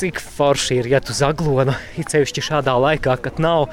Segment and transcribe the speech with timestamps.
[0.00, 3.68] cik forši ir iet uz aglonu, it sevišķi šādā laikā, kad nav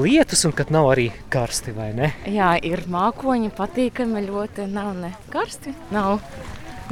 [0.00, 2.12] lietus un kad nav arī karsti, vai ne?
[2.30, 6.22] Jā, ir mākoņi, patīkami ļoti, nav ne karsti, nav,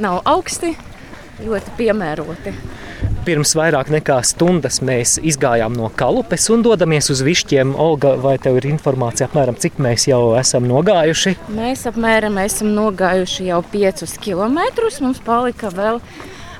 [0.03, 0.75] nav augsti,
[1.41, 2.53] ļoti piemēroti.
[3.25, 7.73] Pirms vairāk nekā stundas mēs izgājām no kalupes un dodamies uz višķiem.
[7.79, 11.35] Olga, vai tev ir informācija apmēram, cik mēs jau esam nogājuši?
[11.55, 14.59] Mēs apmēram esam nogājuši jau 5 km.
[15.03, 16.01] Mums palika vēl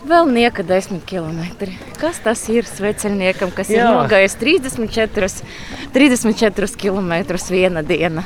[0.10, 1.70] vēl nieka 10 km.
[2.00, 3.86] Kas tas ir sveceļniekam, kas Jā.
[3.86, 5.32] ir nogājis 34,
[5.96, 7.14] 34 km
[7.50, 8.26] viena diena?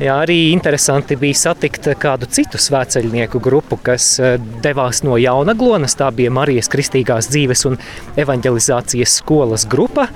[0.00, 5.98] Jā, arī interesanti bija satikt kādu citu svētceļnieku grupu, kas eh, devās no Jaunaglonas.
[6.00, 7.76] Tā bija Marijas Kristīgās dzīves un
[8.20, 10.08] evanģelizācijas skolas grupa.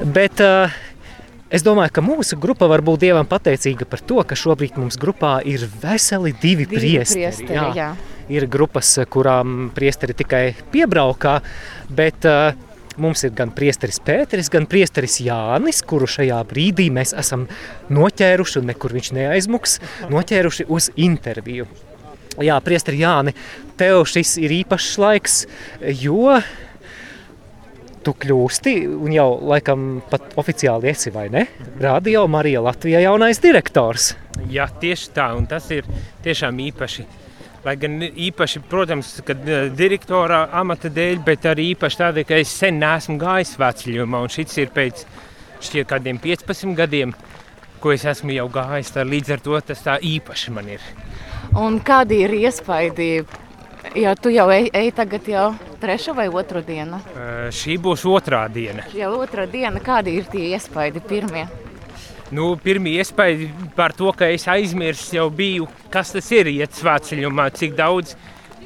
[0.00, 0.70] Bet uh,
[1.50, 5.38] es domāju, ka mūsu grupa var būt Dievam pateicīga par to, ka šobrīd mums grupā
[5.46, 7.26] ir veseli divi, divi priesteri.
[7.26, 7.68] priesteri jā.
[7.76, 7.90] Jā.
[8.30, 11.40] Ir grupas, kurām priesteri tikai piebraukā,
[11.90, 12.52] bet uh,
[13.00, 17.46] Mums ir gan priesteris Pēteris, gan priesteris Jānis, kuru šajā brīdī mēs esam
[17.88, 19.78] noķēruši, un nekur viņš neaizmuks,
[20.12, 21.68] noķēruši uz interviju.
[22.44, 23.34] Jā, priesteri Jāni,
[23.80, 25.38] tev šis ir īpašs laiks,
[26.02, 26.36] jo
[28.04, 31.46] tu kļūsti, un jau laikam pat oficiāli esi, vai ne?
[31.80, 34.14] Radio Marija Latvijā jaunais direktors.
[34.48, 35.88] Jā, tieši tā, un tas ir
[36.24, 37.06] tiešām īpaši
[37.60, 42.52] Lai gan īpaši, protams, kad eh, direktora amata dēļ, bet arī īpaši tādēļ, ka es
[42.56, 45.02] sen neesmu gājis vecļumā, un šis ir pēc
[45.66, 47.12] šķiet kādiem 15 gadiem,
[47.82, 50.86] ko es esmu jau gājis, tā līdz ar to tas tā īpaši man ir.
[51.60, 53.10] Un kādi ir iespaidi?
[53.98, 57.00] Jo tu jau ej, ej tagad jau trešo vai otru dienu?
[57.14, 58.86] Uh, šī būs otrā diena.
[58.96, 61.48] Jau otrā diena, kādi ir tie iespaidi pirmie?
[62.30, 67.48] Nu, Pirmie iespēja par to, ka es aizmirsu, jau biju, kas tas ir iet svētceļumā,
[67.58, 68.14] cik daudz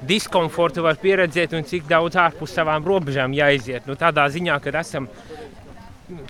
[0.04, 3.86] diskomforta var pieredzēt un cik daudz ārpus savām robežām jāiziet.
[3.88, 5.08] Nu, tādā ziņā, ka esam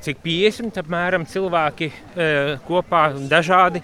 [0.04, 2.28] cik 50 apmēram cilvēki e,
[2.68, 3.82] kopā dažādi.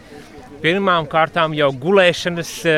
[0.62, 2.77] Pirmām kārtām jau gulēšanas e,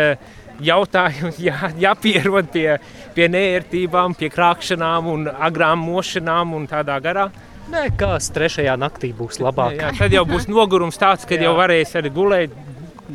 [0.60, 2.68] jautājums jā, jāpierod pie,
[3.16, 7.30] pie nērtībām, pie krākšanām un agrām mošanām un tādā garā.
[7.72, 9.78] Nē, kas trešajā naktī būs labāk.
[9.78, 12.56] Jā, tad jau būs nogurums tāds, ka jau varēs arī gulēt,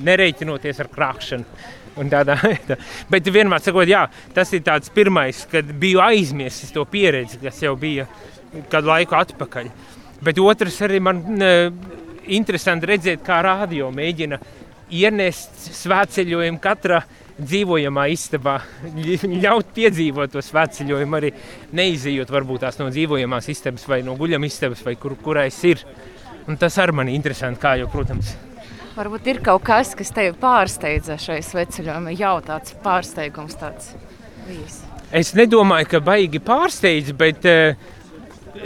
[0.07, 1.65] nereiķinoties ar krāpšanu.
[1.97, 2.35] Tādā,
[2.69, 2.77] tā.
[3.09, 4.03] Bet vienmēr sakot, jā,
[4.35, 8.05] tas ir tāds pirmais, kad biju aizmirsis to pieredzi, kas jau bija
[8.69, 9.71] kādu laiku atpakaļ.
[10.21, 11.51] Bet otrs arī man ne,
[12.37, 14.39] interesanti redzēt, kā rādio mēģina
[14.93, 17.01] ienest svētceļojumu katrā
[17.37, 18.57] dzīvojamā istabā,
[19.45, 21.31] ļaut piedzīvot to svētceļojumu, arī
[21.77, 25.83] neizejot varbūt tās no dzīvojamās istabas vai no guļam istabas, vai kur, kurais ir.
[26.47, 28.33] Un tas arī man ir interesanti, kā jau, protams.
[28.97, 33.91] Varbūt ir kaut kas, kas tevi pārsteidza šai sveceļojumā, jau tāds pārsteigums tāds
[34.47, 34.81] bijis.
[35.13, 37.77] Es nedomāju, ka baigi pārsteidz, bet uh,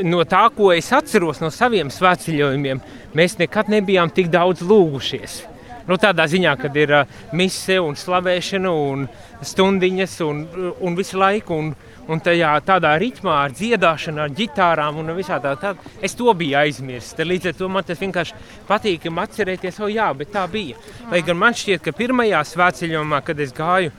[0.08, 2.82] no tā, ko es atceros no saviem svētceļojumiem,
[3.18, 5.42] mēs nekad nebijām tik daudz lūgušies.
[5.88, 9.08] Nu, tādā ziņā, kad ir uh, mise un slavēšana un
[9.46, 10.44] stundiņas un,
[10.80, 11.62] un visu laiku.
[11.62, 11.74] Un,
[12.12, 16.58] Un tajā tādā ritmā, ar dziedāšanu, ar ģitārām un visā tā, tā es to biju
[16.60, 17.14] aizmirsis.
[17.16, 20.80] Līdz ar to man tas vienkārši patīk atcerēties, o jā, bet tā bija.
[21.12, 23.94] Lai gan man šķiet, ka pirmajā svētceļojumā, kad es gāju,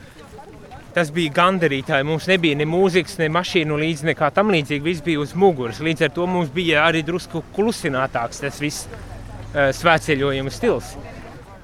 [0.93, 2.05] tas bija gandarītāji.
[2.05, 4.85] Mums nebija ne mūzikas, ne mašīnu līdzi, nekā tam līdzīga.
[4.85, 5.81] Viss bija uz muguras.
[5.83, 10.93] Līdz ar to mums bija arī drusku klusinātāks tas viss uh, svētceļojuma stils.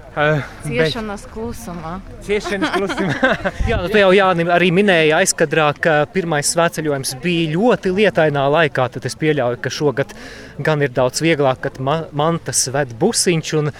[0.09, 1.33] Uh, Ciešanas bet...
[1.33, 1.93] klusumā.
[2.25, 3.51] Ciešanas klusumā.
[3.69, 8.89] Jā, nu, jau Jānis arī minēja aizkadrā, ka pirmais svētceļojums bija ļoti lietainā laikā.
[8.95, 10.15] Tad es pieļauju, ka šogad
[10.65, 13.71] gan ir daudz vieglāk, kad ma mantas ved busiņš un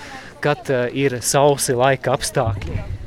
[0.44, 3.00] kad uh, ir sausi laika apstākļi.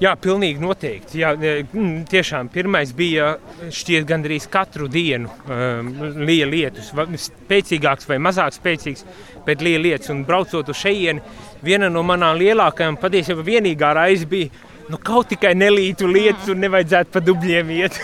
[0.00, 1.18] Jā, pilnīgi noteikti.
[1.20, 3.34] Jā, mm, tiešām pirmais bija
[3.68, 5.90] šķiet gandrīz katru dienu um,
[6.24, 6.88] liela lietus,
[7.26, 9.04] spēcīgāks vai mazāk spēcīgs,
[9.44, 10.08] bet liela lietus.
[10.14, 11.20] Un braucot uz šejieni,
[11.64, 14.50] viena no manām lielākajām, patiesībā vienīgā raiz bija,
[14.90, 17.98] nu kaut tikai nelītu lietus un nevajadzētu pa dubļiem iet.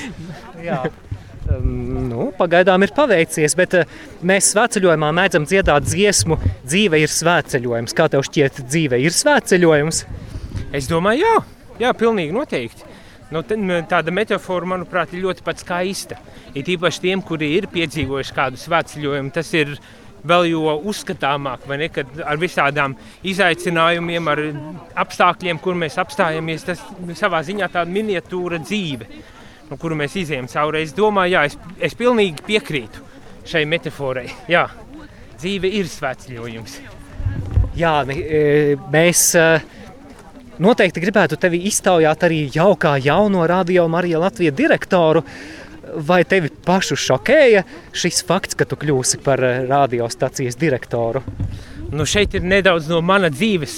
[0.68, 0.84] Jā.
[1.46, 7.94] Um, nu, pagaidām ir paveicies, bet uh, mēs svētceļojumā mēdzam dziedāt dziesmu Dzīve ir svētceļojums.
[7.94, 10.02] Kā tev šķiet, dzīve ir svētceļojums?
[10.74, 11.36] Es domāju, jā,
[11.84, 12.88] jā pilnīgi noteikti.
[13.30, 16.18] Nu, tāda metāfora, manuprāt, ir ļoti skaista.
[16.54, 19.76] Ir īpaši tiem, kuri ir piedzīvojuši kādu svētceļojumu, tas ir
[20.26, 22.96] vēl jo uzskatāmāk, ne, kad ar visādām
[23.26, 24.42] izaicinājumiem, ar
[25.04, 26.82] apstākļiem, kur mēs apstājamies, tas
[27.18, 29.08] savā ziņā tāda miniatūra dzīve,
[29.70, 30.84] no kuru mēs izējām cauri.
[30.86, 31.58] Es domāju, jā, es,
[31.90, 33.06] es pilnīgi piekrītu
[33.46, 34.28] šai metaforai.
[34.50, 34.66] Jā,
[35.38, 36.78] dzīve ir svētceļojums.
[37.76, 39.28] Jā, e, mēs
[40.56, 45.20] Noteikti gribētu tevi iztaujāt arī jaukā jauno radio Marija Latvijas direktoru.
[45.94, 47.62] Vai tevi pašu šokēja
[47.96, 51.22] šis fakts, ka tu kļūsi par radiostacijas direktoru?
[51.92, 53.74] Nu, šeit ir nedaudz no mana dzīves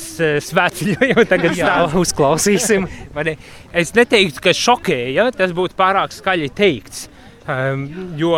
[0.47, 1.27] svētceļojuma.
[1.33, 2.89] Tagad Jā, uzklausīsim.
[3.83, 7.09] es neteiktu, ka šokēja, tas būtu pārāk skaļi teikts.
[7.49, 7.87] Um,
[8.21, 8.35] jo,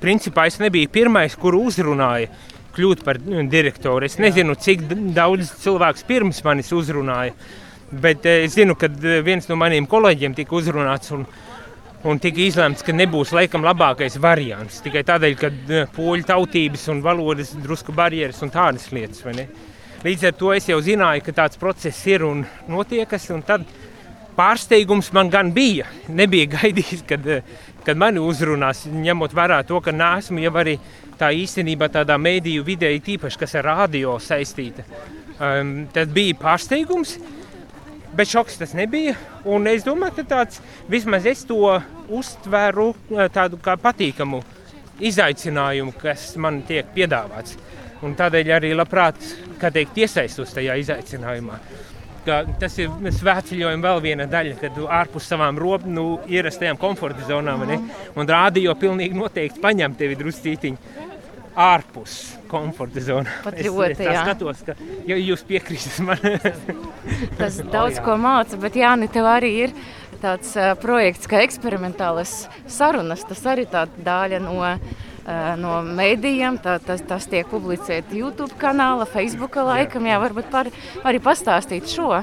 [0.00, 2.30] principā, es nebiju pirmais, kur uzrunāja
[2.74, 4.06] kļūt par direktoru.
[4.08, 7.34] Es nezinu, cik daudz cilvēku pirms manis uzrunāja,
[7.92, 8.88] bet es zinu, ka
[9.24, 11.12] viens no maniem kolēģiem tika uzrunāts.
[11.14, 11.26] Un,
[12.04, 14.82] un tika izlemts, ka nebūs laikam labākais variants.
[14.84, 15.50] Tikai tādēļ, ka
[15.94, 19.24] poļu tautības un valodas drusku barjeras un tādas lietas.
[20.04, 23.24] Līdz ar to es jau zināju, ka tāds process ir un notiekas.
[23.32, 23.64] Un tad
[24.36, 25.88] pārsteigums man gan bija.
[26.12, 27.30] Nebija gaidījis, kad,
[27.86, 30.76] kad mani uzrunās, ņemot vērā to, ka neesmu jau arī
[31.18, 34.84] tā īstenībā tādā mēdīju vidē, tīpaši kas ar radio saistīta.
[35.34, 37.16] Um, tas bija pārsteigums.
[38.14, 39.16] Bet šoks tas nebija.
[39.44, 44.42] Un es domāju, ka tāds vismaz es to uztveru eh, tādu kā patīkamu
[45.02, 47.56] izaicinājumu, kas man tiek piedāvāts.
[48.04, 49.18] Un tādēļ arī labprāt
[49.58, 51.58] teikt, iesaistos tajā izaicinājumā.
[52.24, 57.66] Ka tas ir svētceļojuma vēl viena daļa, kad ārpus savām robu, nu, ierastajām komforta zonām.
[57.68, 57.80] Ne?
[58.16, 61.03] Un rādio pilnīgi noteikti paņem tevi druscītiņu
[61.54, 63.32] ārpus komforta zonas.
[63.54, 64.74] Es, es tā skatos, ka
[65.06, 66.22] ja jūs piekrītat man.
[67.40, 69.74] Tas daudz ko māca, bet Jāni, tev arī ir
[70.22, 73.24] tāds uh, projekts kā eksperimentālas sarunas.
[73.28, 76.58] Tas arī tāda daļa no, uh, no mēdījiem.
[76.64, 80.08] Tā, tas, tas tiek publicēts YouTube kanāla, Facebook laikam.
[80.10, 80.72] Jā, varbūt par,
[81.04, 82.16] arī pastāstīt šo.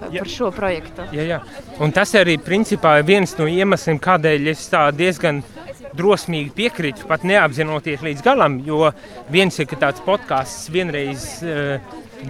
[0.00, 0.22] Jā.
[0.22, 1.04] Par šo projektu.
[1.12, 1.38] Jā, jā.
[1.84, 5.59] Un tas arī principā ir viens no iemesliem, kādēļ es tā diezgan uh,
[5.96, 8.58] drosmīgi piekrītu, pat neapzinoties līdz galam.
[8.66, 8.90] Jo
[9.32, 11.78] viens ir tāds podkāsts vienreiz uh,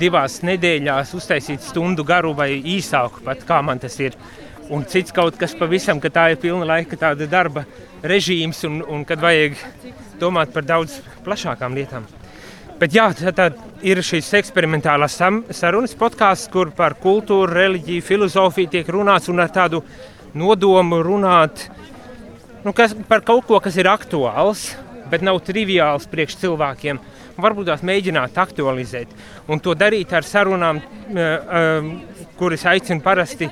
[0.00, 4.16] divās nedēļās uztaisīt stundu garu vai īsāku, pat kā man tas ir.
[4.70, 7.64] Un cits kaut kas pavisam, ka tā ir pilna laika tāda darba
[8.06, 9.58] režīms un, un kad vajag
[10.20, 12.06] domāt par daudz plašākām lietām.
[12.80, 13.48] Bet jā, tā, tā
[13.84, 15.18] ir šīs eksperimentālās
[15.58, 19.82] sarunas podkāsts, kur par kultūru, reliģiju, filozofiju tiek runāts un ar tādu
[20.38, 21.89] nodomu runāt uh,
[22.64, 24.70] nu, kas, par kaut ko, kas ir aktuāls,
[25.10, 27.00] bet nav triviāls priekš cilvēkiem.
[27.40, 29.12] Varbūt tās mēģināt aktualizēt
[29.50, 33.48] un to darīt ar sarunām, eh, eh, kuras aicinu parasti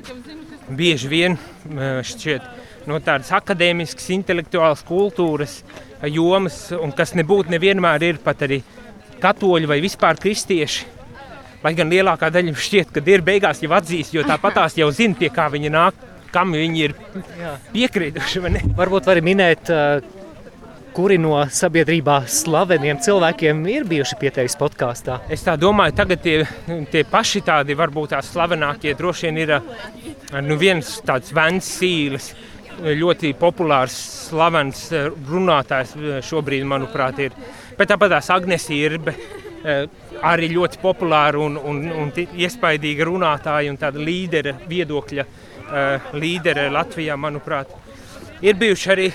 [0.69, 2.43] bieži vien eh, šķiet,
[2.87, 5.63] no tādas akadēmiskas, intelektuālas kultūras
[6.05, 8.63] jomas, un kas nebūtu nevienmēr ir pat arī
[9.21, 10.87] katoļi vai vispār kristieši.
[11.65, 15.17] Lai gan lielākā daļa šķiet, ka ir beigās jau atzīst, jo tāpat tās jau zina,
[15.19, 16.95] pie kā viņi nāk kam viņi ir
[17.75, 18.43] piekrītuši.
[18.79, 19.71] Varbūt var minēt,
[20.97, 25.21] kuri no sabiedrībā slaveniem cilvēkiem ir bijuši pie tevis podkāstā?
[25.31, 26.37] Es tā domāju, tagad tie,
[26.93, 29.55] tie paši tādi varbūt tās slavenākie droši vien ir
[30.45, 32.33] nu, viens tāds Vents Sīles.
[32.79, 33.95] Ļoti populārs,
[34.29, 34.85] slavens
[35.27, 35.97] runātājs
[36.29, 37.35] šobrīd, manuprāt, ir.
[37.75, 39.17] Bet tāpat tās Agnēs Irbe,
[40.23, 45.48] arī ļoti populāra un, un, un iespaidīga runātāja un tāda līdera viedokļa uh,
[46.17, 47.73] līdere Latvijā, manuprāt.
[48.45, 49.09] Ir bijuši arī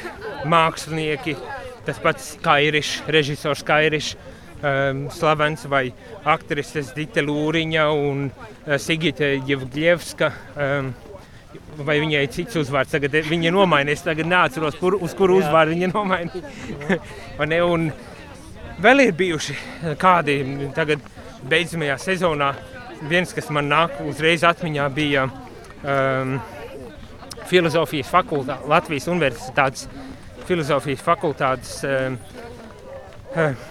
[0.52, 1.36] mākslinieki,
[1.88, 4.16] tas pats Kairišs, režisors Kairišs,
[4.64, 5.88] um, slavens vai
[6.28, 10.32] aktrises Dita Lūriņa un uh, Sigita Jevglievska.
[10.56, 10.94] Um,
[11.78, 14.06] vai viņai ir cits uzvārds, tagad viņa ir nomainījusi.
[14.08, 17.00] Tagad neatceros, kur, uz kuru uzvārdu viņa nomainīja.
[17.74, 17.88] un
[18.84, 19.58] vēl ir bijuši
[20.02, 20.38] kādi
[20.76, 21.04] tagad
[21.50, 22.54] beidzamajā sezonā.
[23.10, 25.28] Viens, kas man nāk uzreiz atmiņā, bija
[25.84, 26.38] um,
[27.50, 29.88] filozofijas fakultāte, Latvijas Universitātes
[30.48, 32.18] filozofijas fakultātes um,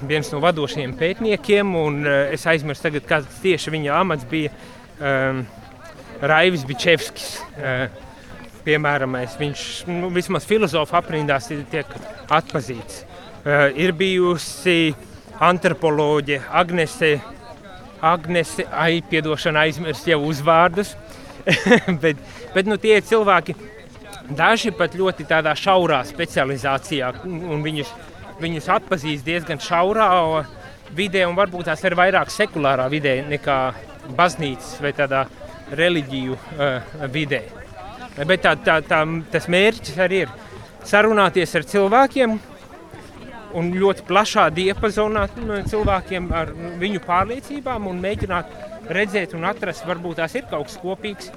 [0.08, 4.52] viens no vadošajiem pētniekiem, un uh, es aizmirsu tagad, kāds tieši viņa amats bija
[5.00, 5.44] um,
[6.22, 7.36] Raivis Bičevskis.
[7.56, 7.86] Uh,
[8.62, 11.96] piemēram, viņš nu, vismaz filozofu aprindās tiek
[12.30, 13.02] atpazīts.
[13.42, 14.92] Uh, ir bijusi
[15.42, 17.16] antropoloģe Agnese,
[18.02, 20.94] Agnese ai, piedošana aizmirst jau uzvārdus,
[22.02, 22.18] bet,
[22.54, 23.54] bet nu, tie ir cilvēki,
[24.36, 27.92] daži pat ļoti tādā šaurā specializācijā, un viņus,
[28.42, 30.10] viņus atpazīst diezgan šaurā
[30.96, 33.58] vidē, un varbūt tās ir vairāk sekulārā vidē nekā
[34.16, 35.24] baznīcas vai tādā
[35.72, 37.42] reliģiju uh, vidē.
[38.28, 40.32] Bet tā, tā, tā, tas mērķis arī ir
[40.84, 42.36] sarunāties ar cilvēkiem,
[43.58, 45.26] un ļoti plašā diapazonā
[45.70, 48.52] cilvēkiem ar viņu pārliecībām un mēģināt
[48.92, 51.32] redzēt un atrast, varbūt tās ir kaut kas kopīgs.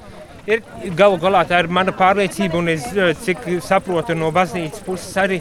[0.45, 0.61] Ir,
[0.93, 5.39] galu galā tā ir mana pārliecība, un es eh, cik saprotu no baznīcas puses arī,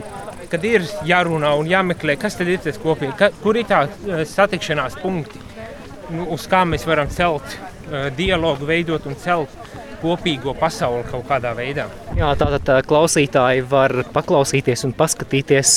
[0.49, 4.25] kad ir jārunā un jāmeklē, kas tad ir tas kopīgi, ka, kur ir tā eh,
[4.29, 5.43] satikšanās punkti,
[6.15, 9.53] nu, uz kā mēs varam celt uh, dialogu, veidot un celt
[10.03, 11.87] kopīgo pasauli kaut kādā veidā.
[12.19, 15.75] Jā, tātad tā, klausītāji var paklausīties un paskatīties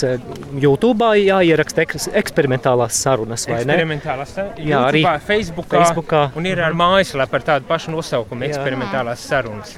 [0.62, 1.86] YouTube, jāieraksta
[2.22, 3.78] eksperimentālās sarunas, vai ne?
[3.78, 4.64] Eksperimentālās sarunas.
[4.68, 6.24] Jā, arī Facebookā, Facebookā.
[6.40, 9.78] Un ir ar mājaslapu ar tādu pašu nosaukumu- eksperimentālās sarunas.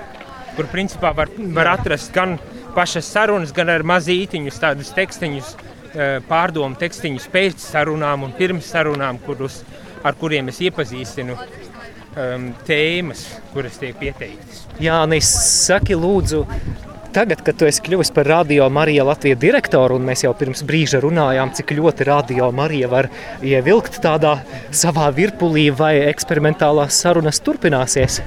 [0.55, 2.37] Kur principā var, var atrast gan
[2.75, 5.55] pašas sarunas, gan ar mazītiņus, tādus tekstiņus,
[6.29, 9.63] pārdomu tekstiņus pēc sarunām un pirms sarunām, kurus,
[10.03, 11.37] ar kuriem es iepazīstinu
[12.15, 14.65] um, tēmas, kuras tiek pieteiktas.
[14.81, 15.29] Jā, Nīs,
[15.65, 16.45] saki lūdzu.
[17.09, 21.01] Tagad, kad tu esi kļuvis par Radio Mariju Latvijas direktoru, un mēs jau pirms brīža
[21.01, 23.09] runājām, cik ļoti Radio Marija var
[23.41, 24.35] ievilkt tādā
[24.69, 28.19] savā virpulī, vai eksperimentālās sarunas turpināsies?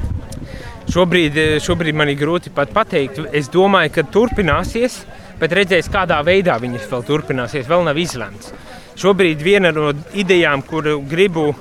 [0.91, 3.23] Šobrīd, šobrīd man ir grūti pat pateikt.
[3.31, 4.99] Es domāju, ka turpināsies,
[5.39, 7.71] bet redzēs, kādā veidā viņas vēl turpināsies.
[7.71, 8.51] Vēl nav izlemts.
[8.99, 11.53] Šobrīd viena no idejām, kuru gribu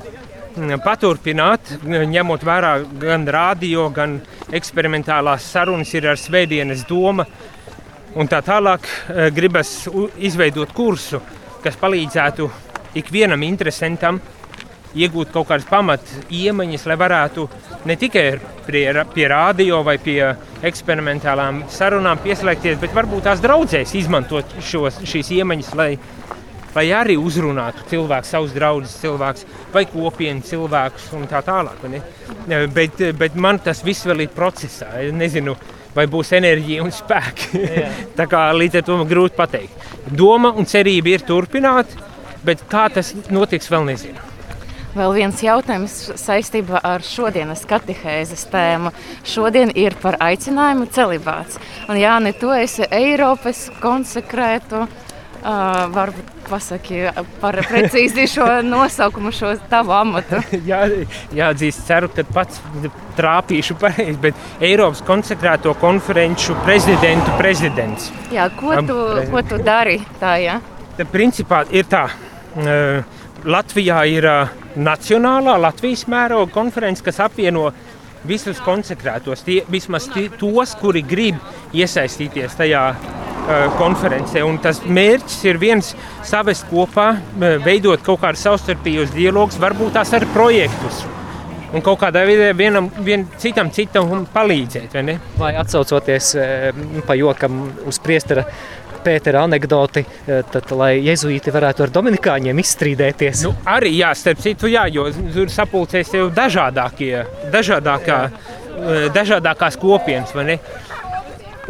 [0.83, 4.19] paturpināt, ņemot vērā gan radio, gan
[4.51, 7.25] eksperimentālās sarunas, ir ar Svētdienas doma.
[8.15, 9.87] Un tā tālāk eh, gribas
[10.19, 11.21] izveidot kursu,
[11.63, 12.49] kas palīdzētu
[12.99, 14.19] ikvienam interesantam
[14.91, 17.45] iegūt kaut kādas pamat iemaņas, lai varētu
[17.87, 18.25] ne tikai
[18.65, 20.19] pie, pie radio vai pie
[20.67, 25.93] eksperimentālām sarunām pieslēgties, bet varbūt tās draudzēs izmantot šos, šīs iemaņas, lai
[26.75, 31.83] lai arī uzrunātu cilvēku, savus draugus, cilvēkus, vai kopienu cilvēkus un tā tālāk.
[32.75, 34.93] Bet, bet man tas viss vēl ir procesā.
[35.03, 35.55] Es nezinu,
[35.95, 37.65] vai būs enerģija un spēki.
[38.19, 39.87] tā kā līdz ar to man grūti pateikt.
[40.11, 41.95] Doma un cerība ir turpināt,
[42.45, 44.27] bet kā tas notiks, vēl nezinu.
[44.91, 48.91] Vēl viens jautājums saistībā ar šodienas katehēzes tēmu.
[49.23, 51.61] Šodien ir par aicinājumu celibāts.
[51.87, 54.83] Un Jāni, tu esi Eiropas konsekrētu
[55.41, 56.99] Uh, varbūt pasaki
[57.41, 60.37] par precīzi šo nosaukumu, šo tavu amatu.
[60.69, 60.83] jā,
[61.33, 62.59] jāatzīst, ceru, ka pats
[63.17, 68.11] trāpīšu pareizi, bet Eiropas konsekrēto konferenču prezidentu prezidents.
[68.29, 70.59] Jā, ko tu, um, ko tu dari tā, jā?
[70.99, 72.03] Tad principā ir tā.
[72.53, 73.01] Uh,
[73.41, 77.71] Latvijā ir uh, nacionālā Latvijas mēroga konference, kas apvieno
[78.29, 81.41] visus konsekrētos, tie, vismaz tie, tos, kuri grib
[81.73, 82.85] iesaistīties tajā
[83.79, 84.43] konferencē.
[84.45, 85.93] Un tas mērķis ir viens
[86.27, 91.05] savest kopā, eh, veidot kaut kādus savstarpējos dialogus, varbūt tās ar projektus.
[91.73, 94.93] Un kaut kādā veidā vienam vien citam, citam palīdzēt.
[94.93, 96.71] Vai, vai atcaucoties eh,
[97.07, 98.45] pa jokam uz priestera
[99.01, 103.41] Pētera anekdoti, tad, lai jēzuīti varētu ar dominikāņiem izstrīdēties.
[103.47, 108.19] Nu, arī, jā, starp citu, jā, jo tur sapulcēs jau dažādākie, dažādākā,
[109.15, 110.35] dažādākās kopienas?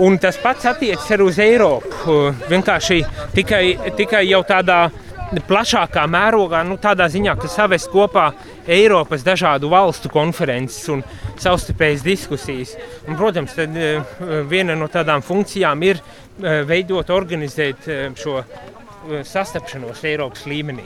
[0.01, 2.17] Un tas pats attiecas arī uz Eiropu.
[2.49, 3.03] Vienkārši
[3.35, 3.65] tikai,
[3.97, 4.87] tikai jau tādā
[5.47, 8.31] plašākā mērogā, nu, tādā ziņā, ka savest kopā
[8.67, 11.03] Eiropas dažādu valstu konferences un
[11.39, 12.73] savstarpējas diskusijas.
[13.07, 14.01] Un, protams, tad, eh,
[14.49, 18.41] viena no tādām funkcijām ir eh, veidot, organizēt eh, šo
[19.25, 20.83] sastapšanos Eiropas līmenī.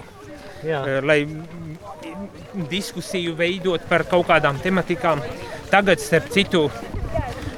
[0.66, 0.82] Jā.
[1.04, 1.26] Lai
[2.72, 5.20] diskusiju veidot par kaut kādām tematikām.
[5.70, 6.70] Tagad, starp citu,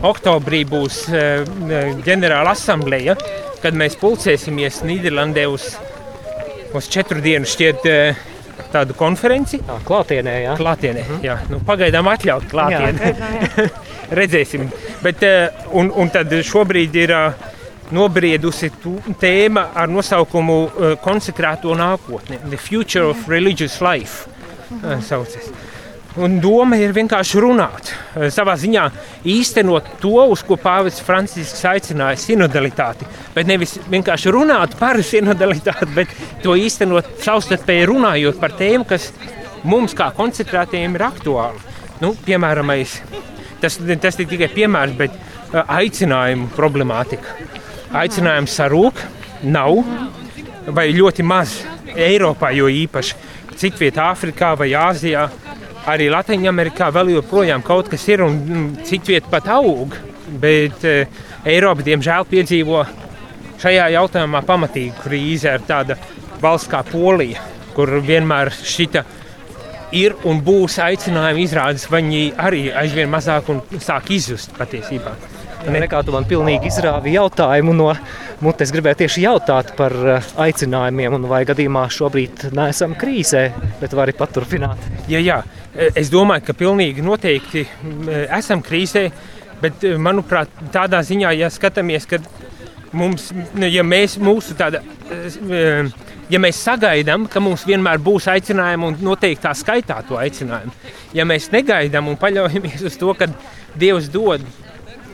[0.06, 1.44] oktobrī būs eh,
[2.06, 3.18] ģenerāla asambleja,
[3.63, 5.72] kad mēs pulcēsimies Nīderlandē uz,
[6.75, 8.24] uz četru dienu šķiet eh,
[8.74, 9.62] tādu konferenci.
[9.63, 10.56] Jā, klātienē, jā.
[10.60, 11.38] Klātienē, mm jā.
[11.51, 13.13] Nu, pagaidām atļaut klātienē.
[14.20, 14.68] Redzēsim.
[15.04, 17.16] Bet, eh, un, un tad šobrīd ir
[17.92, 18.70] nobriedusi
[19.20, 20.58] tēma ar nosaukumu
[21.01, 22.39] Konsekrēto nākotni.
[22.50, 24.27] The Future of Religious Life.
[24.70, 25.66] Mm -hmm.
[26.17, 28.88] Un doma ir vienkārši runāt, eh, savā ziņā
[29.29, 33.05] īstenot to, uz ko Pāvils Francisks aicināja sinodalitāti.
[33.36, 36.07] Bet nevis vienkārši runāt par sinodalitāti, bet
[36.41, 39.12] to īstenot savstarpēji runājot par tēmu, kas
[39.63, 41.62] mums kā koncentrētiem ir aktuāli.
[42.01, 42.74] Nu, piemēram,
[43.62, 47.38] tas, tas ir tikai piemērs, bet eh, aicinājumu problemātika.
[47.93, 49.05] Aicinājums sarūk,
[49.43, 49.86] nav
[50.65, 51.59] vai ļoti maz
[51.93, 53.15] Eiropā, jo īpaši
[53.57, 55.29] citvietā Āfrikā vai Āzijā
[55.88, 59.96] arī Latvijā vēl joprojām kaut kas ir un mm, citviet pat aug.
[60.27, 61.06] Bet e,
[61.48, 62.82] Eiropa, diemžēl, piedzīvo
[63.62, 65.96] šajā jautājumā pamatīgu krīzi ar tādu
[66.41, 67.41] valsts kā Polija,
[67.75, 69.06] kur vienmēr šita
[69.96, 75.15] ir un būs aicinājumi izrādes, viņi arī aizvien mazāk un sāk izzust patiesībā.
[75.67, 77.89] Nekā tu man pilnīgi izrāvi jautājumu no
[78.46, 78.72] mutes.
[78.72, 83.44] Gribēju tieši jautāt par eh, aicinājumiem, un vai gadījumā šobrīd neesam krīzē,
[83.82, 84.86] bet vari paturpināt.
[85.12, 85.41] Ja, jā,
[85.77, 87.65] es domāju, ka pilnīgi noteikti
[88.38, 89.07] esam krīzē,
[89.62, 92.22] bet manuprāt, tādā ziņā, ja skatāmies, ka
[92.98, 93.31] mums,
[93.62, 94.84] ja mēs mūsu tāda
[96.29, 100.74] ja mēs sagaidām, ka mums vienmēr būs aicinājumi un noteiktā skaitā to aicinājumu,
[101.15, 103.29] ja mēs negaidām un paļaujamies uz to, ka
[103.77, 104.41] Dievs dod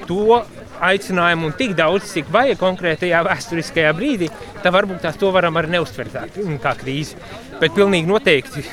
[0.08, 0.39] to
[0.84, 4.29] aicinājumu un tik daudz, cik vajag konkrētajā vēsturiskajā brīdī,
[4.63, 7.20] tad varbūt tās to varam arī neuztvert kā krīzi.
[7.60, 8.63] Bet pilnīgi noteikti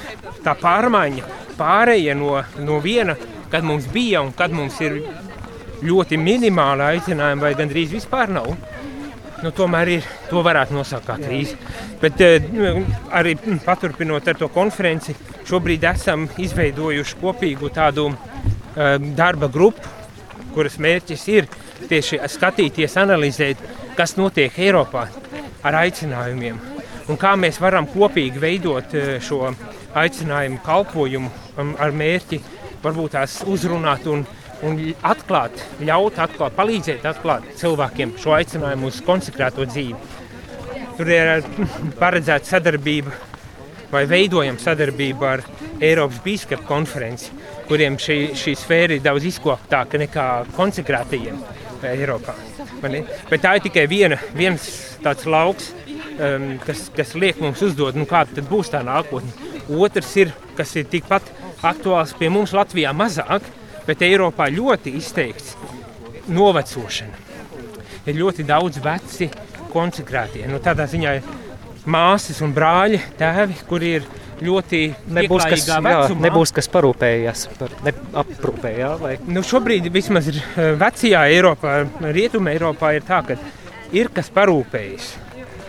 [0.45, 1.27] tā pārmaiņa,
[1.59, 3.17] pārējie no, no viena,
[3.51, 5.01] kad mums bija un kad mums ir
[5.85, 8.53] ļoti minimāla aicinājuma vai gandrīz vispār nav.
[9.41, 11.57] Nu, tomēr ir, to varētu nosaukt par krīzi.
[12.01, 12.45] Bet eh,
[13.17, 15.15] arī paturpinot ar to konferenci,
[15.49, 19.97] šobrīd esam izveidojuši kopīgu tādu eh, darba grupu,
[20.53, 21.49] kuras mērķis ir
[21.89, 23.65] tieši skatīties, analizēt,
[23.97, 25.07] kas notiek Eiropā
[25.67, 26.61] ar aicinājumiem
[27.11, 29.51] un kā mēs varam kopīgi veidot eh, šo
[29.99, 32.39] aicinājumu kalpojumu um, ar mērķi
[32.85, 34.23] varbūt tās uzrunāt un,
[34.67, 39.99] un atklāt, ļaut atklāt, palīdzēt atklāt cilvēkiem šo aicinājumu uz konsekrēto dzīvi.
[40.99, 41.43] Tur ir
[42.03, 43.17] paredzēta sadarbība
[43.91, 45.43] vai veidojam sadarbību ar
[45.83, 47.33] Eiropas Bīskapu konferenci,
[47.67, 51.43] kuriem šī, šī sfēra ir daudz izkoptāka nekā konsekrētajiem.
[51.89, 52.35] Eiropā.
[52.83, 54.67] Bet tā ir tikai viena, viens
[55.05, 55.71] tāds lauks,
[56.19, 59.33] um, kas, kas liek mums uzdot, nu, kāda būs tā nākotne.
[59.71, 61.27] Otrs ir, kas ir tikpat
[61.67, 63.47] aktuāls pie mums Latvijā mazāk,
[63.87, 65.55] bet Eiropā ļoti izteikts
[66.31, 67.29] novecošana.
[68.09, 69.29] Ir ļoti daudz veci
[69.71, 70.47] konsekrētie.
[70.51, 71.27] Nu, tādā ziņā ir
[71.89, 74.09] māsas un brāļi, tēvi, kuri ir
[74.41, 74.83] ļoti
[75.13, 75.79] nebūs kas, jā,
[76.21, 77.75] nebūs kas parūpējies par
[78.23, 78.75] aprūpē.
[78.79, 79.15] Jā, vai?
[79.29, 83.37] nu, šobrīd vismaz ir eh, vecajā Eiropā, Rietumē Eiropā ir tā, ka
[83.97, 85.11] ir kas parūpējas.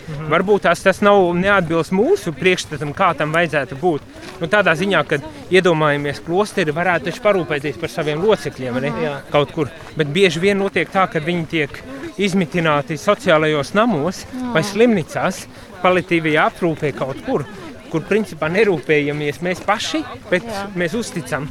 [0.02, 0.28] Mhm.
[0.32, 4.08] Varbūt tās, tas nav neatbilst mūsu priekšstatam, kā tam vajadzētu būt.
[4.40, 5.20] Nu, tādā ziņā, ka
[5.54, 8.92] iedomājamies, ka klosteri varētu parūpēties par saviem locekļiem ne,
[9.30, 9.70] kaut kur.
[9.96, 11.78] Bet bieži vien notiek tā, ka viņi tiek
[12.18, 14.52] izmitināti sociālajos namos Jā.
[14.54, 15.46] vai slimnīcās,
[15.82, 17.46] palitīvajā aprūpē kaut kur
[17.92, 20.00] kur principā nerūpējamies mēs paši,
[20.30, 20.64] bet Jā.
[20.80, 21.48] mēs uzticam.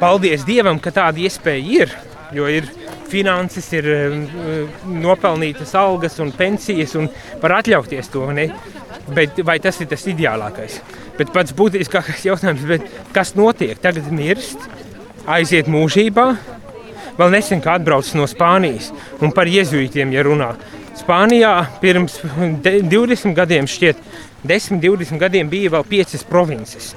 [0.00, 1.92] Paldies Dievam, ka tāda iespēja ir.
[2.32, 2.64] Jo ir
[3.12, 4.22] finanses, ir um,
[5.02, 7.10] nopelnītas algas un pensijas, un
[7.42, 8.24] var atļauties to.
[8.32, 8.46] Ne?
[9.12, 10.78] Bet vai tas ir tas ideālākais?
[11.18, 13.76] Bet pats būtiskākais jautājums, kas notiek?
[13.84, 14.64] Tagad mirst,
[15.28, 16.26] aiziet mūžībā.
[17.22, 18.88] Vēl nesen atbraucis no Spānijas
[19.22, 20.48] un par jēzuītiem, ja runā.
[20.98, 24.00] Spānijā pirms 20 gadiem šķiet
[24.42, 26.88] 10, 20 gadiem bija vēl 5 provinces.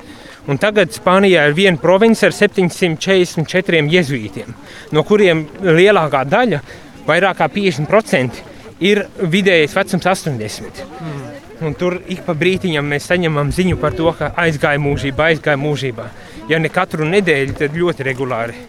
[0.50, 4.50] Un tagad Spānijā ir viena province ar 744 jēzuītiem,
[4.98, 6.64] no kuriem lielākā daļa,
[7.06, 8.42] vairāk kā 50%,
[8.82, 10.86] ir vidējais vecums 80.
[10.90, 11.26] Mm.
[11.70, 16.10] Un tur ik pa brītiņam mēs saņemam ziņu par to, ka aizgāja mūžībā, aizgāja mūžībā.
[16.50, 18.66] Ja ne katru nedēļu, tad ļoti regulāri.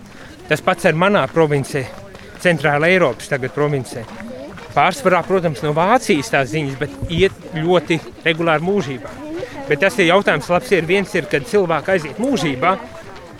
[0.47, 1.83] Tas pats ir manā provincē,
[2.43, 4.05] Centrāla Eiropas provincē.
[4.77, 9.13] Pārsvarā, protams, no Vācijas tās ziņas, bet iet ļoti regulāri mūžībā.
[9.67, 12.77] Bet tas ir jautājums, labs ir viens, ir, kad cilvēki aiziet mūžībā.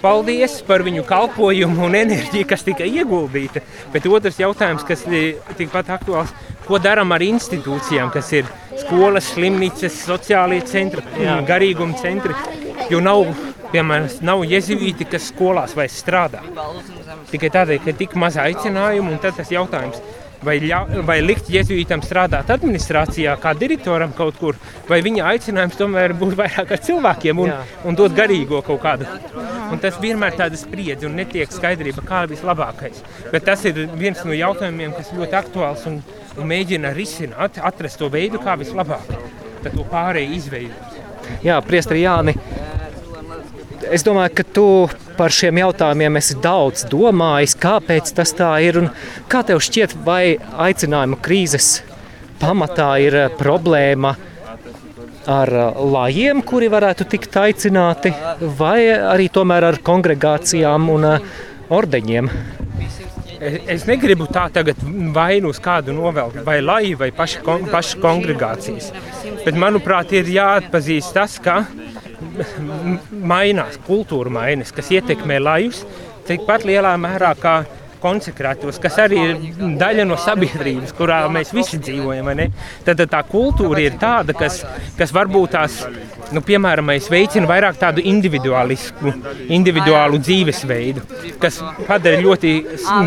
[0.01, 3.63] Paldies par viņu kalpošanu un enerģiju, kas tika ieguldīta.
[3.93, 6.33] Bet otrs jautājums, kas ir tikpat aktuāls,
[6.67, 8.49] ko darām ar institūcijām, kas ir
[8.81, 11.05] skolas, slimnīcas, sociālie centri,
[11.49, 12.37] garīguma centri.
[12.91, 13.29] Jo nav,
[13.73, 16.43] piemēram, nav jezuīti, kas skolās vairs strādā.
[17.37, 20.01] Tikai tādēļ, ka ir tik maz aicinājumu, un tas jautājums
[20.45, 26.15] vai, ļa, vai likt jēzuītam strādāt administrācijā, kā direktoram kaut kur, vai viņa aicinājums tomēr
[26.17, 27.53] būs vairāk ar cilvēkiem un,
[27.85, 29.09] un dot garīgo kaut kādu.
[29.73, 33.03] Un tas vienmēr ir tāds spriedzi un netiek skaidrība, kā vislabākais.
[33.33, 36.01] Bet tas ir viens no jautājumiem, kas ļoti aktuāls un,
[36.37, 39.13] un mēģina risināt, atrast to veidu, kā vislabāk
[39.67, 41.01] to pārēju izveidot.
[41.43, 42.37] Jā, Priestri Jāni,
[43.93, 44.67] Es domāju, ka tu
[45.17, 48.81] par šiem jautājumiem esi daudz domājis, kāpēc tas tā ir.
[49.31, 51.81] Kā tev šķiet, vai aicinājuma krīzes
[52.41, 54.15] pamatā ir eh, problēma
[55.31, 58.13] ar eh, lajiem, kuri varētu tikt aicināti,
[58.59, 61.33] vai arī tomēr ar kongregācijām un eh,
[61.73, 62.31] ordeņiem?
[63.47, 64.79] Es negribu tā tagad
[65.15, 68.89] vainu uz kādu novelkt, vai lai, vai paši, kon, paši kongregācijas.
[69.45, 71.61] Bet, manuprāt, ir jāatpazīst tas, ka
[73.11, 75.85] mainās, kultūra mainās, kas ietekmē lajus
[76.27, 77.57] tikpat lielā mērā kā
[78.01, 79.39] konsekrētos, kas arī ir
[79.81, 82.29] daļa no sabiedrības, kurā mēs visi dzīvojam.
[82.87, 84.61] Tad tā kultūra ir tāda, kas,
[84.99, 85.79] kas varbūt tās,
[86.35, 89.15] nu, piemēram, veicina vairāk tādu individuālismu,
[89.59, 91.05] individuālu dzīvesveidu,
[91.43, 92.55] kas padara ļoti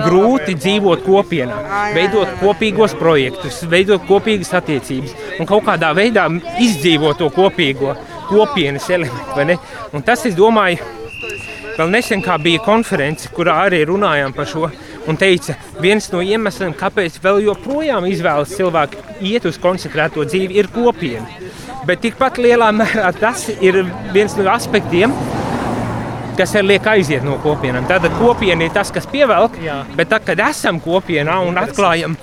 [0.06, 1.60] grūti dzīvot kopienā,
[1.96, 6.28] veidot kopīgos projektus, veidot kopīgas attiecības un kaut kādā veidā
[6.60, 7.96] izdzīvot to kopīgo
[8.30, 9.58] kopienas elementi.
[10.06, 10.86] Tas, es domāju,
[11.78, 14.70] vēl nesen bija konference, kurā arī runājām par šo.
[15.10, 18.98] Un teica, viens no iemesliem, kāpēc vēl joprojām izvēlas cilvēki
[19.32, 21.26] iet uz konsekrēto dzīvi, ir kopiena.
[21.88, 23.82] Bet tikpat lielā mērā tas ir
[24.14, 25.16] viens no aspektiem,
[26.38, 27.88] kas ir liek aiziet no kopienām.
[27.90, 29.82] Tad kopiena ir tas, kas pievelk, Jā.
[29.96, 32.16] bet tad, kad esam kopienā un atklājam,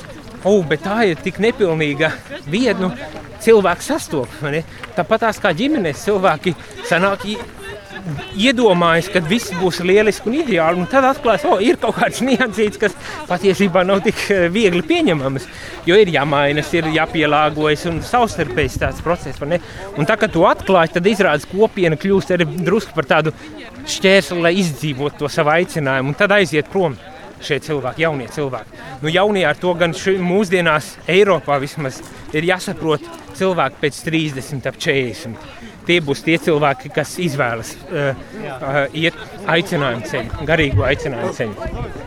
[0.46, 2.12] oh, bet tā ir tik nepilnīga
[2.46, 2.92] vieta, nu,
[3.42, 4.64] cilvēks sastopas.
[4.96, 6.54] Tāpat tās kā ģimenes cilvēki
[6.88, 7.26] sanāk
[8.36, 10.82] iedomājas, ka viss būs lieliski un ideāli.
[10.82, 12.94] Un tad atklājas, ka oh, ir kaut kāds niansīts, kas
[13.30, 15.48] patiesībā nav tik eh, viegli pieņemams.
[15.88, 19.42] Jo ir jāmainas, ir jāpielāgojas un savstarpēji tāds process.
[19.42, 23.34] Un tā kā to atklāj, tad izrādās kopiena kļūst arī drusku par tādu
[23.86, 26.96] šķērsli, lai izdzīvotu to savu aicinājumu un tad aiziet prom
[27.44, 28.80] šie cilvēki, jaunie cilvēki.
[29.02, 29.94] Nu, jaunie ar to gan
[30.24, 32.00] mūsdienās, Eiropā vismaz,
[32.36, 33.04] ir jāsaprot
[33.36, 35.46] cilvēki pēc 30, ap 40.
[35.86, 38.10] Tie būs tie cilvēki, kas izvēlas uh,
[38.56, 39.14] uh, iet
[39.46, 42.04] aicinājumu ceļu, garīgu aicinājumu ceļu.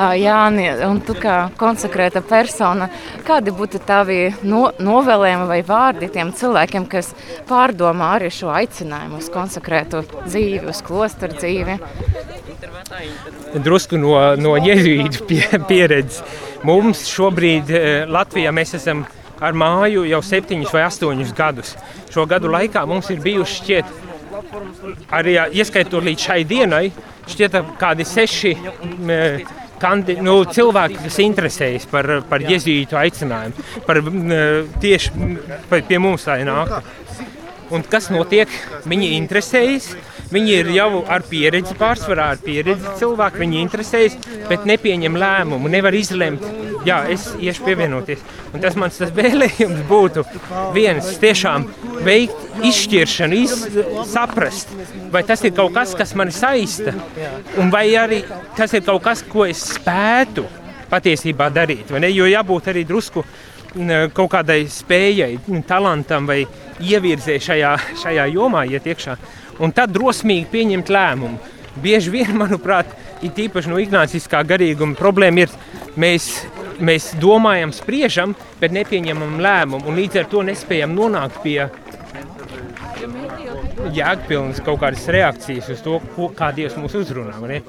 [0.00, 2.86] Jāni, un tu kā konsekrēta persona,
[3.26, 7.10] kādi būtu tavi no, novēlējumi vai vārdi tiem cilvēkiem, kas
[7.50, 11.76] pārdomā arī šo aicinājumu uz konsekrētu dzīvi, uz klosteru dzīvi?
[13.64, 16.20] Drusku no, no jēzuītu pie, pieredzes.
[16.66, 17.72] Mums šobrīd
[18.10, 19.06] Latvijā mēs esam
[19.40, 21.74] ar māju jau septiņus vai astoņus gadus.
[22.12, 23.94] Šo gadu laikā mums ir bijuši šķiet,
[25.16, 26.84] arī ieskaitot līdz šai dienai,
[27.30, 28.54] šķiet kādi seši
[29.80, 34.02] kandi, nu, cilvēki, kas interesējas par, par jēzītu aicinājumu, par,
[34.82, 35.12] tieši
[35.70, 36.80] par, pie mums tā nāk.
[37.70, 38.50] Un kas notiek?
[38.90, 39.92] Viņi interesējas,
[40.30, 43.40] Viņi ir jau ar pieredzi, pārsvarā ar pieredzi cilvēki.
[43.42, 45.70] Viņi interesējas, bet nepieņem lēmumu.
[45.72, 46.44] Nevar izlemt,
[46.86, 48.22] jā, es iešu pievienoties.
[48.54, 50.24] Un tas mans tas vēlējums būtu
[50.76, 51.66] viens tiešām
[52.06, 53.56] veikt izšķiršanu, iz,
[54.10, 54.70] saprast,
[55.10, 56.94] vai tas ir kaut kas, kas mani saista,
[57.58, 58.22] un vai arī
[58.58, 60.46] tas ir kaut kas, ko es spētu
[60.90, 61.90] patiesībā darīt.
[62.14, 63.24] Jo jābūt arī drusku
[64.14, 66.42] kaut kādai spējai, talantam vai
[66.82, 69.18] ievirzē šajā, šajā jomā iet iekšā
[69.60, 71.38] un tad drosmīgi pieņemt lēmumu.
[71.80, 72.90] Bieži vien, manuprāt,
[73.22, 75.54] ir tīpaši no ignāciskā garīguma problēma ir,
[76.00, 76.30] mēs,
[76.82, 81.68] mēs domājam, spriežam, bet nepieņemam lēmumu, un līdz ar to nespējam nonākt pie
[83.94, 87.38] jēgpilnas kaut kādas reakcijas uz to, ko, kā Dievs mūs uzrunā.
[87.48, 87.62] Ne?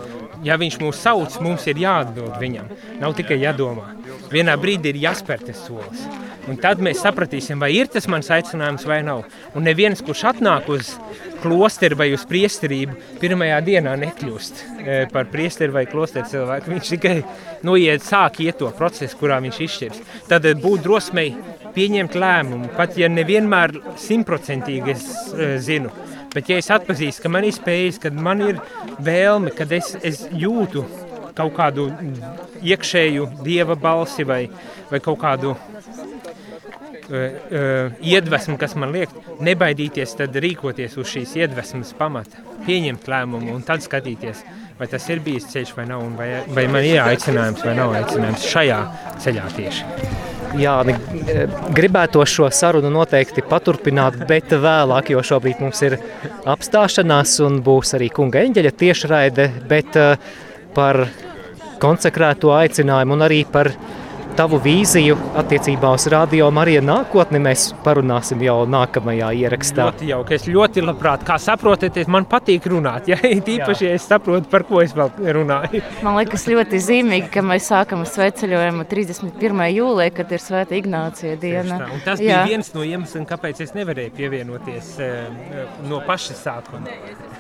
[0.46, 2.72] Ja viņš mūs sauc, mums ir jāatbild viņam.
[3.02, 3.94] Nav tikai jādomā.
[4.32, 6.06] Vienā brīdī ir jāspēr tas solis.
[6.50, 9.26] Un tad mēs sapratīsim, vai ir tas mans aicinājums vai nav.
[9.56, 10.96] Un neviens, kurš atnāk uz
[11.42, 16.72] klosteru vai uz priesterību, pirmajā dienā nekļūst e, par priesteri vai klosteru cilvēku.
[16.74, 17.16] Viņš tikai
[17.68, 20.02] noiet, sāk iet to procesu, kurā viņš izšķirs.
[20.32, 21.36] Tad būt drosmei
[21.76, 25.94] pieņemt lēmumu, pat ja nevienmēr simtprocentīgi es uh, zinu.
[26.32, 28.60] Bet, ja es atpazīstu, ka man ir spējas, kad man ir
[29.04, 30.86] vēlme, kad es, es jūtu
[31.38, 31.90] kaut kādu
[32.62, 34.44] iekšēju dieva balsi vai,
[34.92, 35.60] vai kaut kādu uh,
[37.12, 39.14] uh, iedvesmu, kas man liek
[39.44, 44.44] nebaidīties, tad rīkoties uz šīs iedvesmas pamata, pieņemt lēmumu un tad skatīties,
[44.80, 48.50] vai tas ir bijis ceļš vai nav, vai, vai man ir aicinājums vai nav aicinājums
[48.52, 48.82] šajā
[49.24, 50.20] ceļā tieši.
[50.60, 50.74] Jā,
[51.72, 55.96] gribētu šo sarunu noteikti paturpināt, bet vēlāk, jo šobrīd mums ir
[56.50, 60.34] apstāšanās un būs arī kunga eņģeļa tiešraide, bet uh,
[60.76, 61.06] par
[61.82, 63.72] konsekrēto aicinājumu un arī par
[64.38, 69.90] tavu vīziju attiecībā uz radio Mariju nākotni mēs parunāsim jau nākamajā ierakstā.
[69.90, 70.38] Ļoti jauki.
[70.38, 73.08] Es ļoti labprāt, kā saprotat, man patīk runāt.
[73.12, 73.18] Ja?
[73.20, 75.82] Tīpaši, ja es saprotu, par ko es vēl runāju.
[76.06, 79.64] Man liekas ļoti zīmīgi, ka mēs sākam sveceļojumu 31.
[79.76, 81.82] jūlē, kad ir Svēta Ignācija diena.
[81.92, 82.44] Un tas Jā.
[82.46, 86.96] bija viens no iemesliem, kāpēc es nevarēju pievienoties eh, no paša sākuma.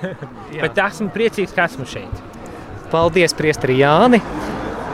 [0.65, 2.40] Bet esmu priecīgs, ka esmu šeit.
[2.91, 4.19] Paldies, Priestri Jāni!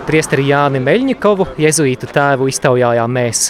[0.05, 3.47] Priesteri Jāni Meļņikovu, jezuītu tēvu iztaujājām mēs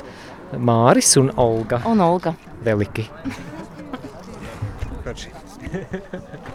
[0.55, 1.81] Māris un Olga.
[1.91, 2.31] Un Olga.
[2.63, 3.09] Veliki.